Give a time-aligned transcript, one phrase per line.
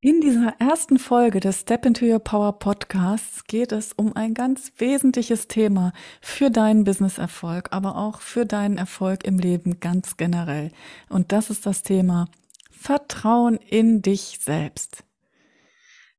[0.00, 4.70] In dieser ersten Folge des Step into Your Power Podcasts geht es um ein ganz
[4.78, 10.70] wesentliches Thema für deinen Businesserfolg, aber auch für deinen Erfolg im Leben ganz generell.
[11.08, 12.28] Und das ist das Thema
[12.70, 15.02] Vertrauen in dich selbst.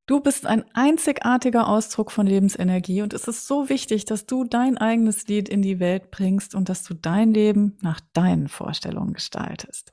[0.04, 4.76] Du bist ein einzigartiger Ausdruck von Lebensenergie und es ist so wichtig, dass du dein
[4.76, 9.90] eigenes Lied in die Welt bringst und dass du dein Leben nach deinen Vorstellungen gestaltest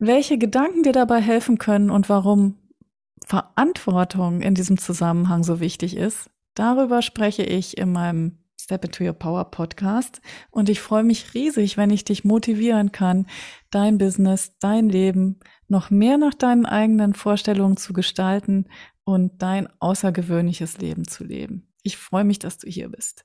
[0.00, 2.56] welche Gedanken dir dabei helfen können und warum
[3.26, 9.12] Verantwortung in diesem Zusammenhang so wichtig ist, darüber spreche ich in meinem Step into Your
[9.12, 10.20] Power Podcast.
[10.50, 13.26] Und ich freue mich riesig, wenn ich dich motivieren kann,
[13.70, 18.66] dein Business, dein Leben noch mehr nach deinen eigenen Vorstellungen zu gestalten
[19.04, 21.68] und dein außergewöhnliches Leben zu leben.
[21.82, 23.24] Ich freue mich, dass du hier bist.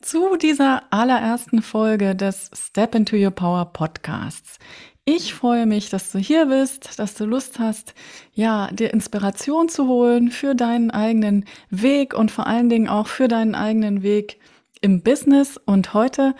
[0.00, 4.58] zu dieser allerersten Folge des Step into Your Power Podcasts.
[5.04, 7.94] Ich freue mich, dass du hier bist, dass du Lust hast,
[8.34, 13.28] ja, dir Inspiration zu holen für deinen eigenen Weg und vor allen Dingen auch für
[13.28, 14.40] deinen eigenen Weg
[14.80, 15.60] im Business.
[15.64, 16.34] Und heute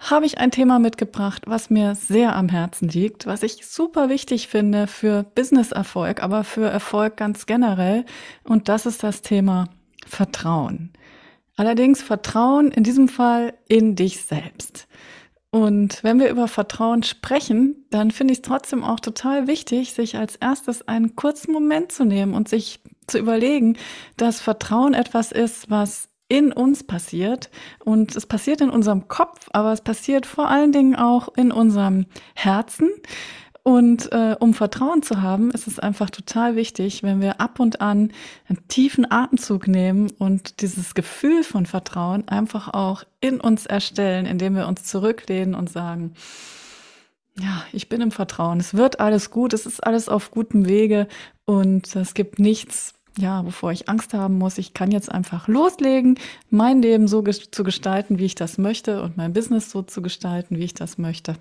[0.00, 4.48] habe ich ein Thema mitgebracht, was mir sehr am Herzen liegt, was ich super wichtig
[4.48, 8.04] finde für Business-Erfolg, aber für Erfolg ganz generell.
[8.44, 9.68] Und das ist das Thema
[10.06, 10.92] Vertrauen.
[11.58, 14.86] Allerdings Vertrauen in diesem Fall in dich selbst.
[15.50, 20.16] Und wenn wir über Vertrauen sprechen, dann finde ich es trotzdem auch total wichtig, sich
[20.16, 23.76] als erstes einen kurzen Moment zu nehmen und sich zu überlegen,
[24.16, 27.50] dass Vertrauen etwas ist, was in uns passiert.
[27.84, 32.06] Und es passiert in unserem Kopf, aber es passiert vor allen Dingen auch in unserem
[32.36, 32.88] Herzen.
[33.62, 37.80] Und äh, um Vertrauen zu haben, ist es einfach total wichtig, wenn wir ab und
[37.80, 38.12] an
[38.48, 44.54] einen tiefen Atemzug nehmen und dieses Gefühl von Vertrauen einfach auch in uns erstellen, indem
[44.54, 46.14] wir uns zurücklehnen und sagen,
[47.40, 48.60] ja, ich bin im Vertrauen.
[48.60, 49.52] Es wird alles gut.
[49.52, 51.08] Es ist alles auf gutem Wege
[51.44, 54.58] und es gibt nichts, ja, wovor ich Angst haben muss.
[54.58, 56.18] Ich kann jetzt einfach loslegen,
[56.50, 60.56] mein Leben so zu gestalten, wie ich das möchte und mein Business so zu gestalten,
[60.56, 61.36] wie ich das möchte.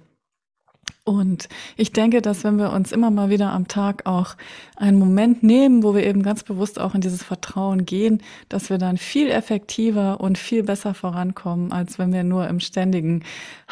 [1.08, 4.36] Und ich denke, dass wenn wir uns immer mal wieder am Tag auch
[4.76, 8.78] einen Moment nehmen, wo wir eben ganz bewusst auch in dieses Vertrauen gehen, dass wir
[8.78, 13.24] dann viel effektiver und viel besser vorankommen, als wenn wir nur im ständigen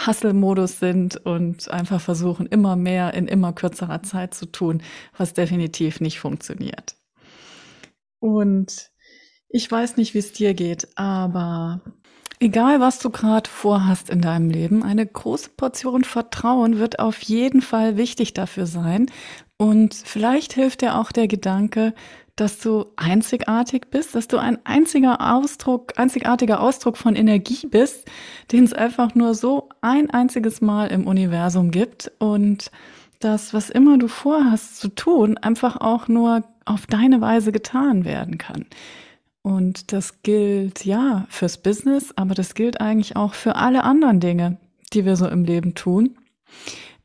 [0.07, 4.81] Hustle-Modus sind und einfach versuchen, immer mehr in immer kürzerer Zeit zu tun,
[5.17, 6.95] was definitiv nicht funktioniert.
[8.19, 8.91] Und
[9.49, 11.81] ich weiß nicht, wie es dir geht, aber
[12.39, 17.61] Egal, was du gerade vorhast in deinem Leben, eine große Portion Vertrauen wird auf jeden
[17.61, 19.05] Fall wichtig dafür sein.
[19.57, 21.93] Und vielleicht hilft dir auch der Gedanke,
[22.35, 28.05] dass du einzigartig bist, dass du ein einziger Ausdruck, einzigartiger Ausdruck von Energie bist,
[28.51, 32.69] den es einfach nur so ein einziges Mal im Universum gibt und
[33.21, 38.37] dass was immer du vorhast zu tun, einfach auch nur auf deine Weise getan werden
[38.37, 38.65] kann.
[39.45, 44.57] Und das gilt ja fürs Business, aber das gilt eigentlich auch für alle anderen Dinge,
[44.91, 46.17] die wir so im Leben tun.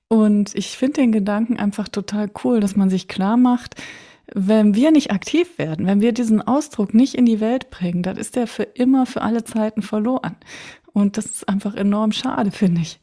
[0.09, 3.75] Und ich finde den Gedanken einfach total cool, dass man sich klar macht,
[4.33, 8.17] wenn wir nicht aktiv werden, wenn wir diesen Ausdruck nicht in die Welt bringen, dann
[8.17, 10.37] ist der für immer, für alle Zeiten verloren.
[10.95, 13.01] Und das ist einfach enorm schade, finde ich.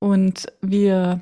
[0.00, 1.20] Und wir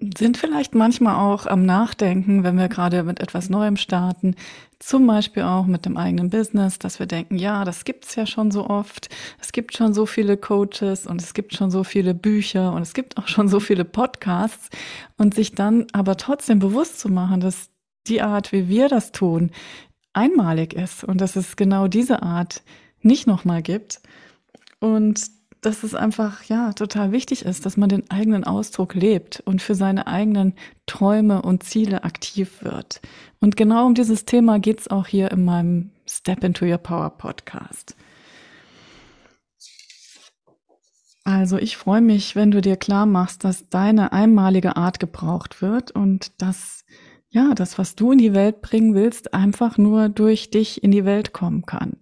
[0.00, 4.34] sind vielleicht manchmal auch am Nachdenken, wenn wir gerade mit etwas Neuem starten,
[4.78, 8.50] zum Beispiel auch mit dem eigenen Business, dass wir denken, ja, das gibt's ja schon
[8.50, 9.08] so oft,
[9.40, 12.92] es gibt schon so viele Coaches und es gibt schon so viele Bücher und es
[12.92, 14.68] gibt auch schon so viele Podcasts.
[15.16, 17.70] Und sich dann aber trotzdem bewusst zu machen, dass
[18.08, 19.52] die Art, wie wir das tun,
[20.12, 22.62] einmalig ist und dass es genau diese Art
[23.00, 24.00] nicht nochmal gibt.
[24.80, 25.30] Und
[25.64, 29.74] dass es einfach ja total wichtig ist, dass man den eigenen Ausdruck lebt und für
[29.74, 30.54] seine eigenen
[30.86, 33.00] Träume und Ziele aktiv wird.
[33.40, 37.10] Und genau um dieses Thema geht es auch hier in meinem Step into Your Power
[37.10, 37.96] Podcast.
[41.24, 45.90] Also ich freue mich, wenn du dir klar machst, dass deine einmalige Art gebraucht wird
[45.90, 46.84] und dass
[47.30, 51.04] ja, das, was du in die Welt bringen willst, einfach nur durch dich in die
[51.04, 51.96] Welt kommen kann.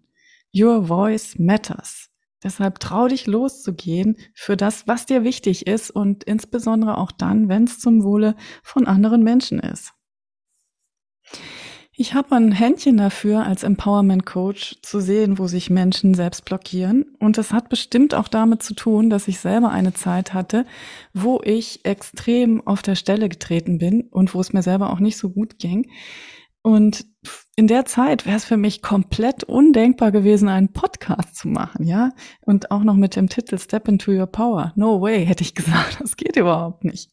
[0.54, 2.11] Your voice matters.
[2.42, 7.64] Deshalb trau dich loszugehen für das, was dir wichtig ist und insbesondere auch dann, wenn
[7.64, 9.92] es zum Wohle von anderen Menschen ist.
[11.94, 17.04] Ich habe ein Händchen dafür, als Empowerment Coach zu sehen, wo sich Menschen selbst blockieren.
[17.18, 20.64] Und das hat bestimmt auch damit zu tun, dass ich selber eine Zeit hatte,
[21.12, 25.18] wo ich extrem auf der Stelle getreten bin und wo es mir selber auch nicht
[25.18, 25.90] so gut ging.
[26.62, 27.04] Und
[27.56, 32.10] in der Zeit wäre es für mich komplett undenkbar gewesen, einen Podcast zu machen, ja?
[32.40, 34.72] Und auch noch mit dem Titel Step into Your Power.
[34.76, 35.98] No way, hätte ich gesagt.
[36.00, 37.10] Das geht überhaupt nicht.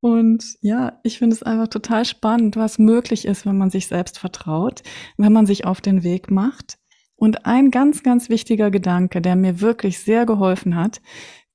[0.00, 4.18] Und ja, ich finde es einfach total spannend, was möglich ist, wenn man sich selbst
[4.18, 4.82] vertraut,
[5.16, 6.78] wenn man sich auf den Weg macht.
[7.14, 11.00] Und ein ganz, ganz wichtiger Gedanke, der mir wirklich sehr geholfen hat,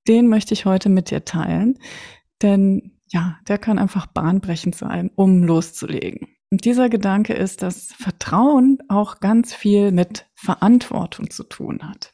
[0.08, 1.78] den möchte ich heute mit dir teilen.
[2.42, 6.30] Denn ja, der kann einfach bahnbrechend sein, um loszulegen.
[6.50, 12.12] Und dieser Gedanke ist, dass Vertrauen auch ganz viel mit Verantwortung zu tun hat.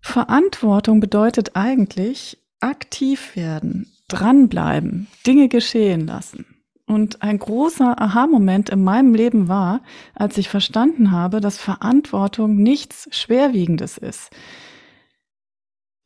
[0.00, 6.46] Verantwortung bedeutet eigentlich aktiv werden, dranbleiben, Dinge geschehen lassen.
[6.86, 9.82] Und ein großer Aha-Moment in meinem Leben war,
[10.14, 14.30] als ich verstanden habe, dass Verantwortung nichts Schwerwiegendes ist.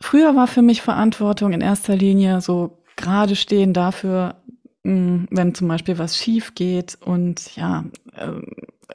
[0.00, 4.41] Früher war für mich Verantwortung in erster Linie so gerade stehen dafür,
[4.84, 7.84] wenn zum Beispiel was schief geht und ja,
[8.16, 8.32] äh,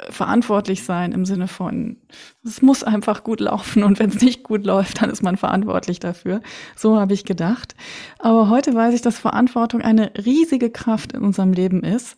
[0.10, 1.98] verantwortlich sein im Sinne von,
[2.44, 6.00] es muss einfach gut laufen und wenn es nicht gut läuft, dann ist man verantwortlich
[6.00, 6.42] dafür.
[6.76, 7.76] So habe ich gedacht.
[8.20, 12.18] Aber heute weiß ich, dass Verantwortung eine riesige Kraft in unserem Leben ist.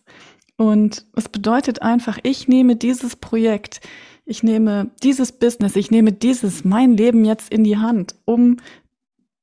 [0.58, 3.80] Und es bedeutet einfach, ich nehme dieses Projekt,
[4.26, 8.58] ich nehme dieses Business, ich nehme dieses, mein Leben jetzt in die Hand, um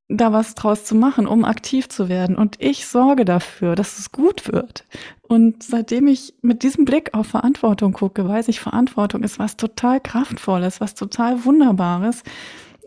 [0.09, 2.37] da was draus zu machen, um aktiv zu werden.
[2.37, 4.85] Und ich sorge dafür, dass es gut wird.
[5.23, 10.01] Und seitdem ich mit diesem Blick auf Verantwortung gucke, weiß ich, Verantwortung ist was total
[10.01, 12.23] Kraftvolles, was total Wunderbares,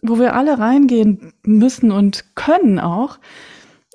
[0.01, 3.19] wo wir alle reingehen müssen und können auch.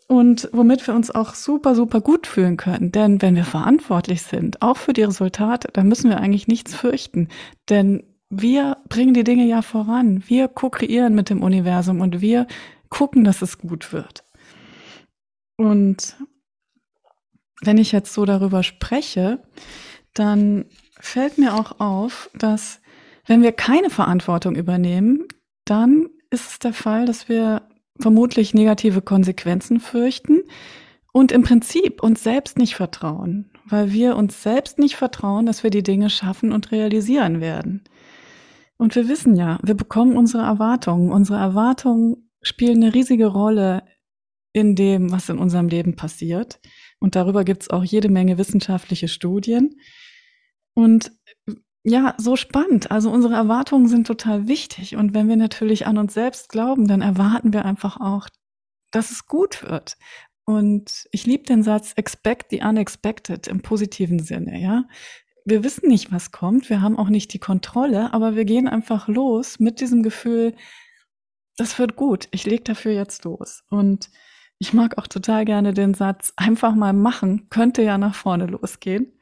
[0.06, 2.92] Und womit wir uns auch super, super gut fühlen können.
[2.92, 7.28] Denn wenn wir verantwortlich sind, auch für die Resultate, dann müssen wir eigentlich nichts fürchten.
[7.70, 10.22] Denn wir bringen die Dinge ja voran.
[10.26, 12.46] Wir ko-kreieren mit dem Universum und wir
[12.94, 14.24] gucken, dass es gut wird.
[15.56, 16.16] Und
[17.60, 19.42] wenn ich jetzt so darüber spreche,
[20.14, 20.66] dann
[21.00, 22.80] fällt mir auch auf, dass
[23.26, 25.26] wenn wir keine Verantwortung übernehmen,
[25.64, 27.68] dann ist es der Fall, dass wir
[27.98, 30.42] vermutlich negative Konsequenzen fürchten
[31.12, 35.70] und im Prinzip uns selbst nicht vertrauen, weil wir uns selbst nicht vertrauen, dass wir
[35.70, 37.82] die Dinge schaffen und realisieren werden.
[38.76, 41.10] Und wir wissen ja, wir bekommen unsere Erwartungen.
[41.10, 43.82] Unsere Erwartungen spielen eine riesige Rolle
[44.52, 46.60] in dem, was in unserem Leben passiert.
[47.00, 49.80] Und darüber gibt es auch jede Menge wissenschaftliche Studien.
[50.74, 51.12] Und
[51.82, 52.90] ja, so spannend.
[52.90, 54.96] Also unsere Erwartungen sind total wichtig.
[54.96, 58.28] Und wenn wir natürlich an uns selbst glauben, dann erwarten wir einfach auch,
[58.90, 59.96] dass es gut wird.
[60.46, 64.84] Und ich liebe den Satz, expect the unexpected im positiven Sinne, ja.
[65.46, 66.70] Wir wissen nicht, was kommt.
[66.70, 70.54] Wir haben auch nicht die Kontrolle, aber wir gehen einfach los mit diesem Gefühl,
[71.56, 72.28] das wird gut.
[72.30, 73.62] Ich leg dafür jetzt los.
[73.70, 74.10] Und
[74.58, 79.12] ich mag auch total gerne den Satz, einfach mal machen, könnte ja nach vorne losgehen.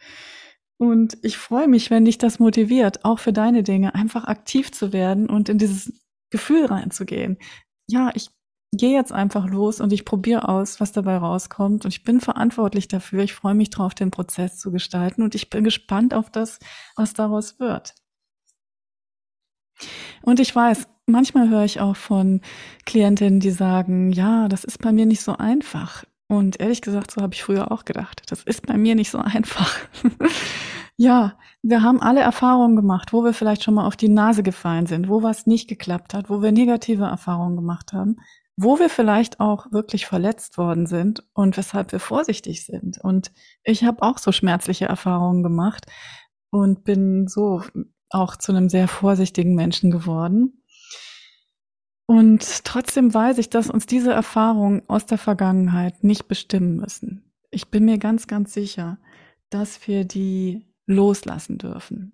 [0.78, 4.92] Und ich freue mich, wenn dich das motiviert, auch für deine Dinge, einfach aktiv zu
[4.92, 5.92] werden und in dieses
[6.30, 7.38] Gefühl reinzugehen.
[7.86, 8.30] Ja, ich
[8.72, 11.84] gehe jetzt einfach los und ich probiere aus, was dabei rauskommt.
[11.84, 13.22] Und ich bin verantwortlich dafür.
[13.22, 15.22] Ich freue mich drauf, den Prozess zu gestalten.
[15.22, 16.58] Und ich bin gespannt auf das,
[16.96, 17.94] was daraus wird.
[20.22, 22.40] Und ich weiß, manchmal höre ich auch von
[22.86, 26.04] Klientinnen, die sagen, ja, das ist bei mir nicht so einfach.
[26.28, 28.22] Und ehrlich gesagt, so habe ich früher auch gedacht.
[28.28, 29.76] Das ist bei mir nicht so einfach.
[30.96, 34.86] ja, wir haben alle Erfahrungen gemacht, wo wir vielleicht schon mal auf die Nase gefallen
[34.86, 38.16] sind, wo was nicht geklappt hat, wo wir negative Erfahrungen gemacht haben,
[38.56, 42.98] wo wir vielleicht auch wirklich verletzt worden sind und weshalb wir vorsichtig sind.
[43.02, 45.86] Und ich habe auch so schmerzliche Erfahrungen gemacht
[46.50, 47.62] und bin so
[48.14, 50.62] auch zu einem sehr vorsichtigen Menschen geworden.
[52.06, 57.32] Und trotzdem weiß ich, dass uns diese Erfahrungen aus der Vergangenheit nicht bestimmen müssen.
[57.50, 58.98] Ich bin mir ganz, ganz sicher,
[59.50, 62.12] dass wir die loslassen dürfen.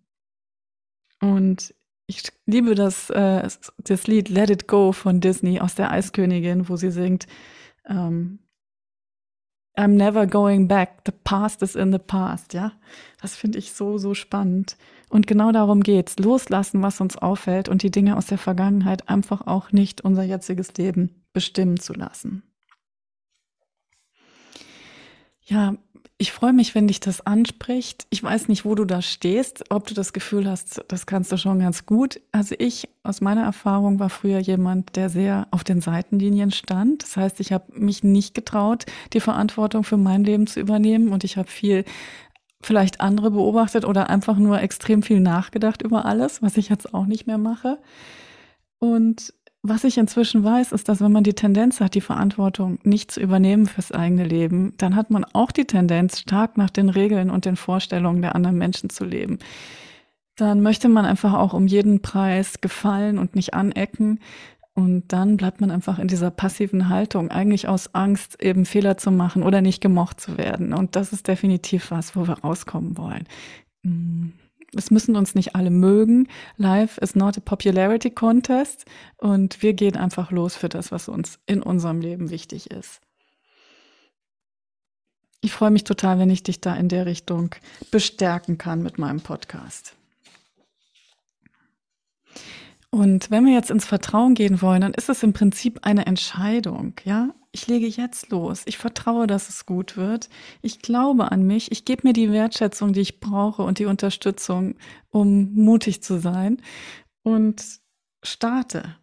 [1.21, 1.75] Und
[2.07, 6.77] ich liebe das, äh, das Lied Let It Go von Disney aus der Eiskönigin, wo
[6.77, 7.27] sie singt,
[7.87, 8.39] ähm,
[9.77, 11.03] I'm never going back.
[11.07, 12.73] The past is in the past, ja.
[13.21, 14.77] Das finde ich so, so spannend.
[15.11, 16.19] Und genau darum geht's.
[16.19, 20.75] Loslassen, was uns auffällt und die Dinge aus der Vergangenheit einfach auch nicht unser jetziges
[20.77, 22.43] Leben bestimmen zu lassen.
[25.45, 25.75] Ja,
[26.21, 28.09] Ich freue mich, wenn dich das anspricht.
[28.11, 31.37] Ich weiß nicht, wo du da stehst, ob du das Gefühl hast, das kannst du
[31.37, 32.21] schon ganz gut.
[32.33, 37.05] Also ich aus meiner Erfahrung war früher jemand, der sehr auf den Seitenlinien stand.
[37.05, 41.23] Das heißt, ich habe mich nicht getraut, die Verantwortung für mein Leben zu übernehmen und
[41.23, 41.85] ich habe viel
[42.63, 47.07] vielleicht andere beobachtet oder einfach nur extrem viel nachgedacht über alles, was ich jetzt auch
[47.07, 47.79] nicht mehr mache.
[48.79, 53.11] Und was ich inzwischen weiß, ist, dass wenn man die Tendenz hat, die Verantwortung nicht
[53.11, 57.31] zu übernehmen fürs eigene Leben, dann hat man auch die Tendenz, stark nach den Regeln
[57.31, 59.39] und den Vorstellungen der anderen Menschen zu leben.
[60.37, 64.21] Dann möchte man einfach auch um jeden Preis gefallen und nicht anecken.
[64.79, 69.11] Und dann bleibt man einfach in dieser passiven Haltung, eigentlich aus Angst, eben Fehler zu
[69.11, 70.73] machen oder nicht gemocht zu werden.
[70.73, 73.27] Und das ist definitiv was, wo wir rauskommen wollen.
[73.85, 74.35] Hm
[74.77, 76.29] es müssen uns nicht alle mögen.
[76.59, 78.85] Life is not a popularity contest.
[79.17, 83.01] Und wir gehen einfach los für das, was uns in unserem Leben wichtig ist.
[85.41, 87.55] Ich freue mich total, wenn ich dich da in der Richtung
[87.91, 89.98] bestärken kann mit meinem Podcast.
[92.91, 96.95] Und wenn wir jetzt ins Vertrauen gehen wollen, dann ist es im Prinzip eine Entscheidung,
[97.05, 97.35] ja?
[97.59, 98.63] ich lege jetzt los.
[98.67, 100.29] Ich vertraue, dass es gut wird.
[100.63, 101.73] Ich glaube an mich.
[101.73, 104.77] Ich gebe mir die Wertschätzung, die ich brauche und die Unterstützung,
[105.11, 106.63] um mutig zu sein
[107.23, 107.65] und
[108.23, 108.97] starte.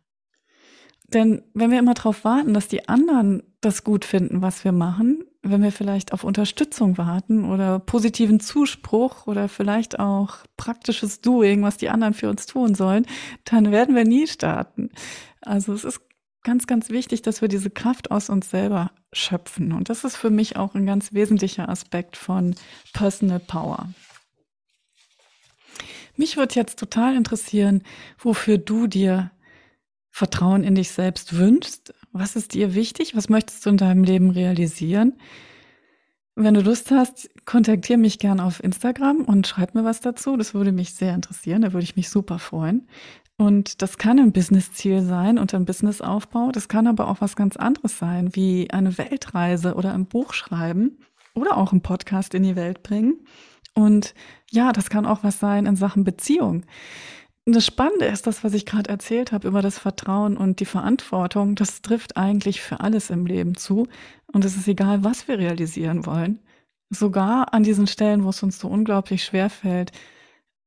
[1.07, 5.24] Denn wenn wir immer darauf warten, dass die anderen das gut finden, was wir machen,
[5.51, 11.77] wenn wir vielleicht auf Unterstützung warten oder positiven Zuspruch oder vielleicht auch praktisches Doing, was
[11.77, 13.05] die anderen für uns tun sollen,
[13.43, 14.89] dann werden wir nie starten.
[15.41, 16.01] Also es ist
[16.43, 19.71] ganz, ganz wichtig, dass wir diese Kraft aus uns selber schöpfen.
[19.71, 22.55] Und das ist für mich auch ein ganz wesentlicher Aspekt von
[22.93, 23.89] Personal Power.
[26.17, 27.83] Mich würde jetzt total interessieren,
[28.17, 29.31] wofür du dir
[30.15, 31.93] Vertrauen in dich selbst wünschst.
[32.13, 33.17] Was ist dir wichtig?
[33.17, 35.17] Was möchtest du in deinem Leben realisieren?
[36.35, 40.37] Wenn du Lust hast, kontaktiere mich gern auf Instagram und schreib mir was dazu.
[40.37, 41.63] Das würde mich sehr interessieren.
[41.63, 42.87] Da würde ich mich super freuen.
[43.35, 46.53] Und das kann ein Business-Ziel sein und ein Businessaufbau.
[46.53, 50.97] Das kann aber auch was ganz anderes sein, wie eine Weltreise oder ein Buch schreiben
[51.33, 53.25] oder auch einen Podcast in die Welt bringen.
[53.73, 54.13] Und
[54.49, 56.63] ja, das kann auch was sein in Sachen Beziehung.
[57.47, 61.53] Das Spannende ist das, was ich gerade erzählt habe über das Vertrauen und die Verantwortung.
[61.53, 63.87] Das trifft eigentlich für alles im Leben zu.
[64.33, 66.39] Und es ist egal, was wir realisieren wollen.
[66.89, 69.91] Sogar an diesen Stellen, wo es uns so unglaublich schwer fällt,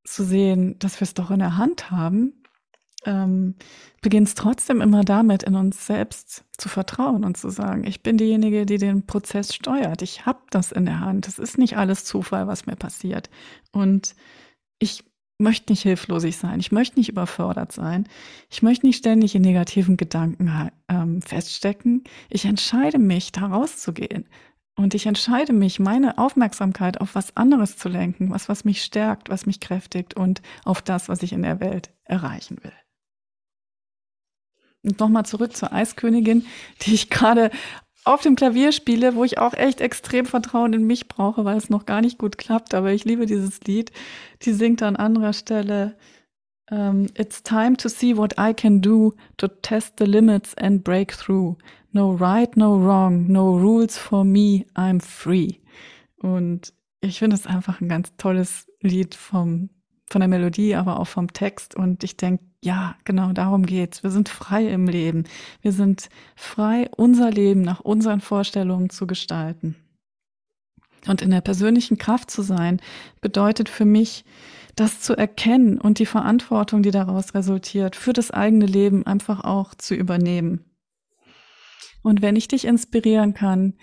[0.05, 2.45] zu sehen, dass wir es doch in der Hand haben,
[3.05, 3.57] ähm,
[4.01, 8.19] beginnt es trotzdem immer damit, in uns selbst zu vertrauen und zu sagen, ich bin
[8.19, 10.03] diejenige, die den Prozess steuert.
[10.03, 11.27] Ich habe das in der Hand.
[11.27, 13.31] Es ist nicht alles Zufall, was mir passiert.
[13.73, 14.15] Und
[14.79, 15.05] ich
[15.39, 16.61] möchte nicht hilflosig sein.
[16.61, 18.09] Ich möchte nicht überfordert sein.
[18.51, 22.05] Ich möchte nicht ständig in negativen Gedanken ähm, feststecken.
[22.29, 24.27] Ich entscheide mich, da rauszugehen.
[24.77, 29.29] Und ich entscheide mich, meine Aufmerksamkeit auf was anderes zu lenken, was, was mich stärkt,
[29.29, 32.73] was mich kräftigt und auf das, was ich in der Welt erreichen will.
[34.85, 36.47] Und nochmal zurück zur Eiskönigin,
[36.83, 37.51] die ich gerade
[38.09, 41.69] auf dem Klavier spiele, wo ich auch echt extrem Vertrauen in mich brauche, weil es
[41.69, 42.75] noch gar nicht gut klappt.
[42.75, 43.93] Aber ich liebe dieses Lied.
[44.43, 45.97] Die singt an anderer Stelle.
[46.71, 50.85] Um, ähm, It's time to see what I can do to test the limits and
[50.85, 51.57] break through.
[51.93, 55.61] No right, no wrong, no rules for me, I'm free.
[56.19, 59.71] Und ich finde es einfach ein ganz tolles Lied vom,
[60.11, 61.75] von der Melodie, aber auch vom Text.
[61.75, 64.03] Und ich denke, ja, genau darum geht's.
[64.03, 65.25] Wir sind frei im Leben.
[65.63, 69.77] Wir sind frei, unser Leben nach unseren Vorstellungen zu gestalten.
[71.07, 72.81] Und in der persönlichen Kraft zu sein,
[73.21, 74.25] bedeutet für mich,
[74.75, 79.75] das zu erkennen und die Verantwortung, die daraus resultiert, für das eigene Leben einfach auch
[79.75, 80.65] zu übernehmen.
[82.03, 83.75] Und wenn ich dich inspirieren kann,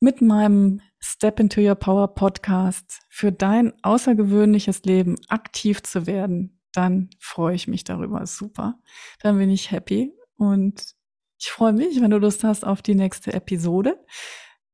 [0.00, 7.10] mit meinem Step into Your Power Podcast für dein außergewöhnliches Leben aktiv zu werden, dann
[7.20, 8.78] freue ich mich darüber super.
[9.20, 10.94] Dann bin ich happy und
[11.38, 14.02] ich freue mich, wenn du Lust hast auf die nächste Episode,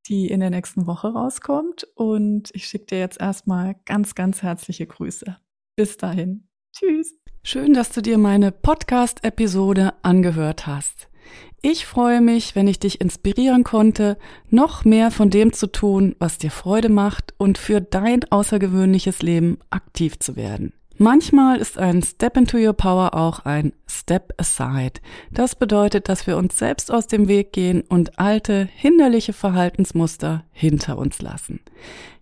[0.06, 1.88] die in der nächsten Woche rauskommt.
[1.96, 5.37] Und ich schicke dir jetzt erstmal ganz, ganz herzliche Grüße.
[5.75, 6.49] Bis dahin.
[6.72, 7.12] Tschüss.
[7.42, 11.10] Schön, dass du dir meine Podcast-Episode angehört hast.
[11.62, 14.16] Ich freue mich, wenn ich dich inspirieren konnte,
[14.49, 19.58] noch mehr von dem zu tun, was dir Freude macht und für dein außergewöhnliches Leben
[19.68, 20.72] aktiv zu werden.
[21.02, 25.00] Manchmal ist ein Step into Your Power auch ein Step Aside.
[25.30, 30.99] Das bedeutet, dass wir uns selbst aus dem Weg gehen und alte, hinderliche Verhaltensmuster hinter
[30.99, 31.60] uns lassen.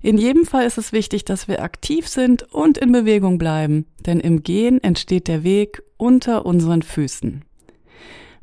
[0.01, 4.21] In jedem Fall ist es wichtig, dass wir aktiv sind und in Bewegung bleiben, denn
[4.21, 7.45] im Gehen entsteht der Weg unter unseren Füßen.